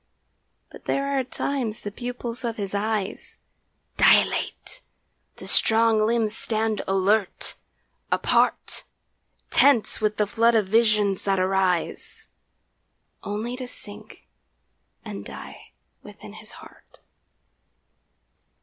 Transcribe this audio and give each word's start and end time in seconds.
But 0.71 0.85
there 0.85 1.15
are 1.19 1.23
times 1.23 1.81
the 1.81 1.91
pupils 1.91 2.43
of 2.43 2.57
his 2.57 2.73
eyes 2.73 3.37
Dilate, 3.97 4.81
the 5.35 5.45
strong 5.45 6.03
limbs 6.07 6.35
stand 6.35 6.81
alert, 6.87 7.53
apart, 8.11 8.83
Tense 9.51 10.01
with 10.01 10.17
the 10.17 10.25
flood 10.25 10.55
of 10.55 10.67
visions 10.67 11.21
that 11.21 11.37
arise 11.37 12.29
Only 13.21 13.55
to 13.57 13.67
sink 13.67 14.25
and 15.05 15.23
die 15.23 15.71
within 16.01 16.33
his 16.33 16.53
heart. 16.53 16.97